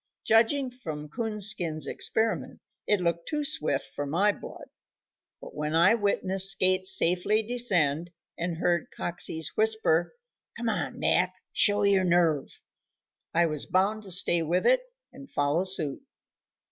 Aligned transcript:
Judging 0.25 0.71
from 0.71 1.07
Coonskin's 1.09 1.85
experiment, 1.85 2.59
it 2.87 2.99
looked 3.01 3.27
too 3.27 3.43
swift 3.43 3.85
for 3.93 4.07
my 4.07 4.31
blood. 4.31 4.65
But 5.39 5.53
when 5.53 5.75
I 5.75 5.93
witnessed 5.93 6.51
Skates 6.53 6.97
safely 6.97 7.43
descend 7.43 8.09
and 8.35 8.57
heard 8.57 8.89
Coxey's 8.89 9.51
whisper, 9.55 10.15
"Come 10.57 10.69
on, 10.69 10.97
Mac, 10.97 11.35
show 11.53 11.83
your 11.83 12.03
nerve," 12.03 12.61
I 13.35 13.45
was 13.45 13.67
bound 13.67 14.01
to 14.01 14.09
stay 14.11 14.41
with 14.41 14.65
it 14.65 14.81
and 15.13 15.29
follow 15.29 15.65
suit. 15.65 16.03